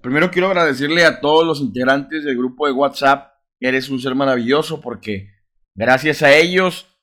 [0.00, 3.32] Primero quiero agradecerle a todos los integrantes del grupo de WhatsApp.
[3.58, 5.30] Eres un ser maravilloso porque
[5.74, 6.96] gracias a ellos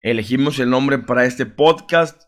[0.00, 2.24] elegimos el nombre para este podcast.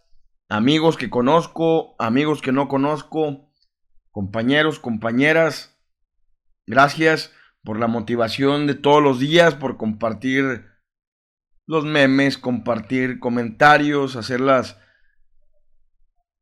[0.49, 3.53] Amigos que conozco, amigos que no conozco,
[4.11, 5.79] compañeros, compañeras,
[6.67, 7.33] gracias
[7.63, 10.67] por la motivación de todos los días, por compartir
[11.67, 14.79] los memes, compartir comentarios, hacerlas,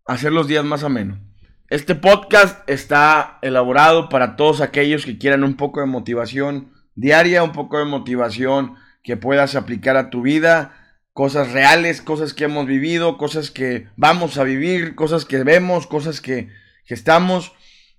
[0.04, 1.31] hacer los días más amenos.
[1.72, 7.52] Este podcast está elaborado para todos aquellos que quieran un poco de motivación diaria, un
[7.52, 10.74] poco de motivación que puedas aplicar a tu vida,
[11.14, 16.20] cosas reales, cosas que hemos vivido, cosas que vamos a vivir, cosas que vemos, cosas
[16.20, 16.50] que,
[16.84, 17.54] que estamos.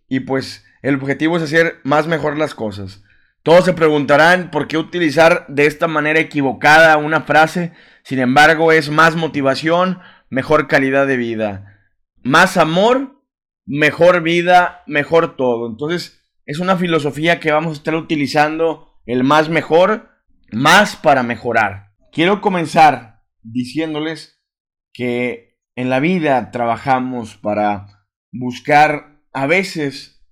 [0.08, 3.02] Y pues el objetivo es hacer más mejor las cosas.
[3.41, 8.91] Todos se preguntarán por qué utilizar de esta manera equivocada una frase, sin embargo es
[8.91, 9.98] más motivación,
[10.30, 11.80] mejor calidad de vida,
[12.21, 13.12] más amor,
[13.66, 15.67] mejor vida, mejor todo.
[15.67, 20.10] Entonces es una filosofía que vamos a estar utilizando el más mejor,
[20.51, 21.91] más para mejorar.
[22.12, 24.41] Quiero comenzar diciéndoles
[24.93, 30.23] que en la vida trabajamos para buscar a veces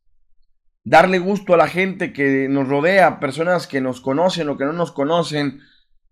[0.84, 4.74] darle gusto a la gente que nos rodea, personas que nos conocen o que no
[4.74, 5.62] nos conocen,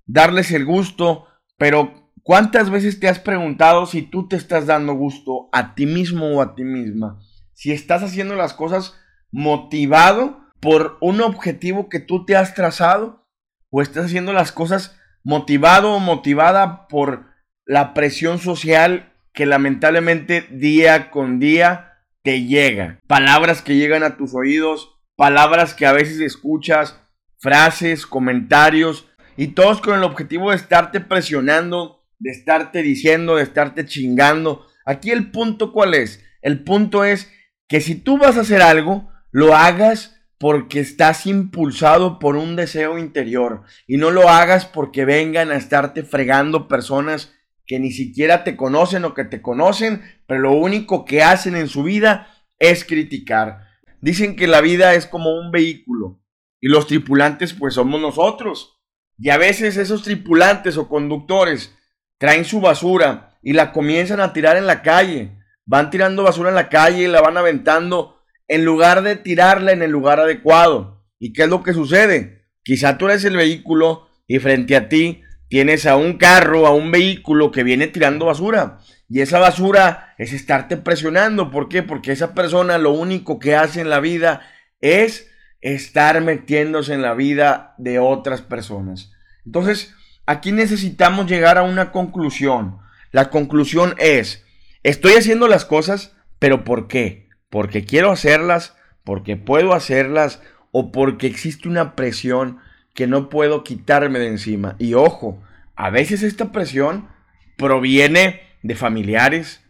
[0.06, 5.50] darles el gusto, pero ¿cuántas veces te has preguntado si tú te estás dando gusto
[5.52, 7.20] a ti mismo o a ti misma?
[7.54, 8.96] Si estás haciendo las cosas
[9.32, 13.28] motivado por un objetivo que tú te has trazado
[13.70, 17.26] o estás haciendo las cosas motivado o motivada por
[17.66, 23.00] la presión social que lamentablemente día con día te llega.
[23.08, 27.00] Palabras que llegan a tus oídos, palabras que a veces escuchas,
[27.38, 29.06] frases, comentarios,
[29.40, 34.68] y todos con el objetivo de estarte presionando, de estarte diciendo, de estarte chingando.
[34.86, 36.24] Aquí el punto cuál es?
[36.42, 37.32] El punto es
[37.68, 42.98] que si tú vas a hacer algo, lo hagas porque estás impulsado por un deseo
[42.98, 47.34] interior y no lo hagas porque vengan a estarte fregando personas
[47.66, 51.68] que ni siquiera te conocen o que te conocen, pero lo único que hacen en
[51.68, 52.28] su vida
[52.58, 53.68] es criticar.
[54.02, 56.22] Dicen que la vida es como un vehículo
[56.62, 58.82] y los tripulantes pues somos nosotros.
[59.18, 61.76] Y a veces esos tripulantes o conductores
[62.20, 65.40] traen su basura y la comienzan a tirar en la calle.
[65.66, 69.82] Van tirando basura en la calle y la van aventando en lugar de tirarla en
[69.82, 71.04] el lugar adecuado.
[71.18, 72.46] ¿Y qué es lo que sucede?
[72.64, 76.92] Quizá tú eres el vehículo y frente a ti tienes a un carro, a un
[76.92, 78.80] vehículo que viene tirando basura.
[79.10, 81.50] Y esa basura es estarte presionando.
[81.50, 81.82] ¿Por qué?
[81.82, 84.42] Porque esa persona lo único que hace en la vida
[84.82, 85.30] es
[85.62, 89.12] estar metiéndose en la vida de otras personas.
[89.46, 89.96] Entonces,
[90.30, 92.78] aquí necesitamos llegar a una conclusión.
[93.12, 94.46] La conclusión es,
[94.84, 97.30] estoy haciendo las cosas, pero ¿por qué?
[97.50, 100.40] Porque quiero hacerlas, porque puedo hacerlas
[100.72, 102.60] o porque existe una presión
[102.94, 104.76] que no puedo quitarme de encima.
[104.78, 105.42] Y ojo,
[105.76, 107.10] a veces esta presión
[107.58, 109.66] proviene de familiares,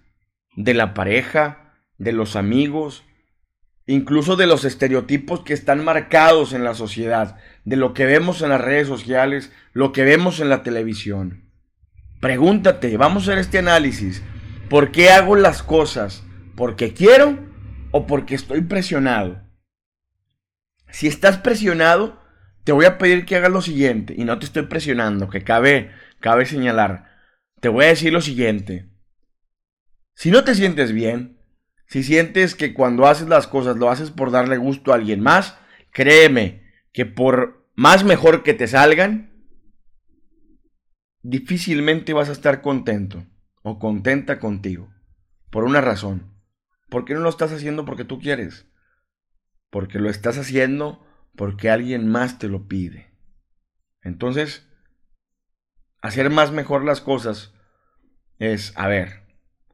[0.58, 3.06] de la pareja, de los amigos,
[3.90, 8.50] incluso de los estereotipos que están marcados en la sociedad, de lo que vemos en
[8.50, 11.50] las redes sociales, lo que vemos en la televisión.
[12.20, 14.22] Pregúntate, vamos a hacer este análisis.
[14.70, 16.24] ¿Por qué hago las cosas?
[16.56, 17.40] ¿Porque quiero
[17.90, 19.42] o porque estoy presionado?
[20.92, 22.22] Si estás presionado,
[22.66, 25.90] te voy a pedir que hagas lo siguiente, y no te estoy presionando, que cabe,
[26.20, 27.10] cabe señalar.
[27.60, 28.88] Te voy a decir lo siguiente.
[30.14, 31.39] Si no te sientes bien,
[31.90, 35.58] si sientes que cuando haces las cosas lo haces por darle gusto a alguien más,
[35.92, 36.62] créeme
[36.94, 39.34] que por más mejor que te salgan,
[41.24, 43.26] difícilmente vas a estar contento
[43.64, 44.94] o contenta contigo.
[45.50, 46.32] Por una razón.
[46.90, 48.68] ¿Por qué no lo estás haciendo porque tú quieres?
[49.72, 51.04] Porque lo estás haciendo
[51.36, 53.16] porque alguien más te lo pide.
[54.04, 54.70] Entonces,
[56.04, 57.52] hacer más mejor las cosas
[58.38, 59.24] es, a ver,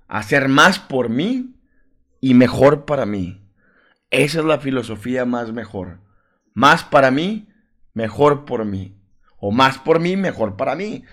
[0.08, 1.54] hacer más por mí
[2.25, 3.40] y mejor para mí.
[4.09, 5.99] Esa es la filosofía más mejor.
[6.55, 7.49] Más para mí,
[7.94, 8.99] mejor por mí.
[9.38, 11.03] O más por mí, mejor para mí.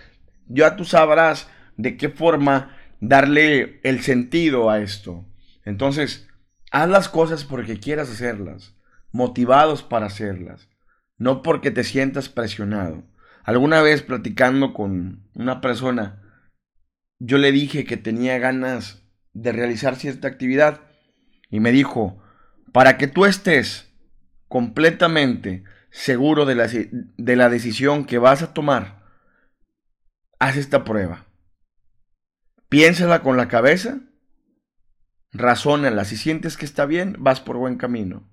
[0.46, 5.26] Ya tú sabrás de qué forma darle el sentido a esto.
[5.66, 6.30] Entonces,
[6.70, 8.74] haz las cosas porque quieras hacerlas
[9.10, 10.70] motivados para hacerlas,
[11.18, 13.04] no porque te sientas presionado.
[13.44, 16.22] Alguna vez platicando con una persona,
[17.18, 19.02] yo le dije que tenía ganas
[19.34, 20.80] de realizar cierta actividad
[21.52, 22.18] y me dijo,
[22.72, 23.92] para que tú estés
[24.48, 29.04] completamente seguro de la, de la decisión que vas a tomar,
[30.38, 31.26] haz esta prueba.
[32.70, 34.00] Piénsala con la cabeza,
[35.30, 36.06] razónala.
[36.06, 38.26] Si sientes que está bien, vas por buen camino.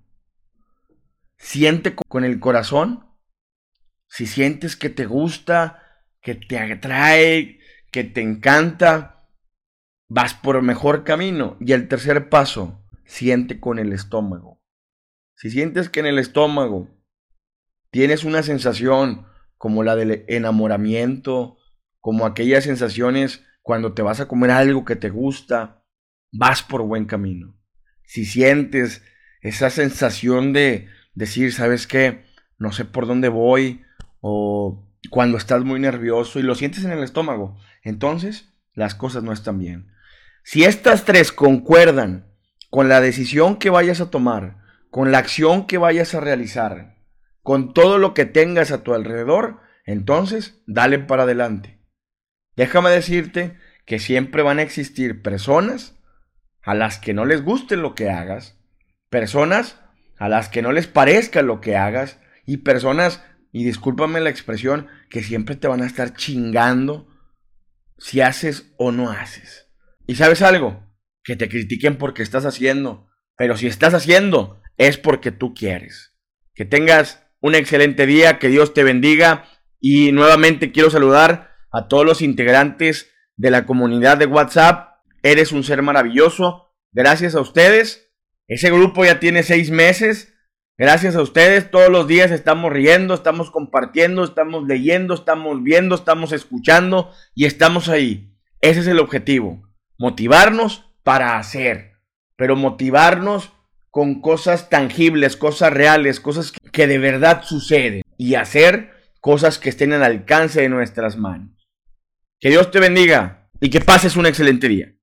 [1.38, 3.06] Siente con el corazón.
[4.08, 5.84] Si sientes que te gusta,
[6.22, 7.60] que te atrae,
[7.92, 9.28] que te encanta,
[10.08, 11.58] vas por mejor camino.
[11.60, 12.79] Y el tercer paso,
[13.10, 14.62] siente con el estómago.
[15.36, 16.88] Si sientes que en el estómago
[17.90, 19.26] tienes una sensación
[19.58, 21.58] como la del enamoramiento,
[22.00, 25.84] como aquellas sensaciones cuando te vas a comer algo que te gusta,
[26.32, 27.58] vas por buen camino.
[28.04, 29.04] Si sientes
[29.42, 32.26] esa sensación de decir, ¿sabes qué?
[32.60, 33.82] No sé por dónde voy,
[34.22, 39.34] o cuando estás muy nervioso y lo sientes en el estómago, entonces las cosas no
[39.34, 39.92] están bien.
[40.44, 42.29] Si estas tres concuerdan
[42.70, 44.58] con la decisión que vayas a tomar,
[44.90, 46.98] con la acción que vayas a realizar,
[47.42, 51.80] con todo lo que tengas a tu alrededor, entonces dale para adelante.
[52.56, 55.98] Déjame decirte que siempre van a existir personas
[56.62, 58.60] a las que no les guste lo que hagas,
[59.10, 59.80] personas
[60.18, 64.88] a las que no les parezca lo que hagas y personas y discúlpame la expresión,
[65.10, 67.08] que siempre te van a estar chingando
[67.98, 69.68] si haces o no haces.
[70.06, 70.89] ¿Y sabes algo?
[71.30, 73.06] Que te critiquen porque estás haciendo,
[73.38, 76.16] pero si estás haciendo es porque tú quieres.
[76.56, 79.46] Que tengas un excelente día, que Dios te bendiga
[79.80, 85.04] y nuevamente quiero saludar a todos los integrantes de la comunidad de WhatsApp.
[85.22, 86.74] Eres un ser maravilloso.
[86.94, 88.12] Gracias a ustedes.
[88.48, 90.34] Ese grupo ya tiene seis meses
[90.80, 96.32] Gracias a ustedes, todos los días estamos riendo, estamos compartiendo, estamos leyendo, estamos viendo, estamos
[96.32, 98.34] escuchando y estamos ahí.
[98.62, 99.62] Ese es el objetivo,
[100.00, 101.94] motivarnos para hacer,
[102.36, 103.54] pero motivarnos
[103.90, 109.94] con cosas tangibles, cosas reales, cosas que de verdad suceden y hacer cosas que estén
[109.94, 111.68] al alcance de nuestras manos.
[112.40, 114.94] Que Dios te bendiga y que pases un excelente día.